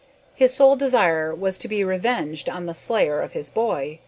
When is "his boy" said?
3.33-3.99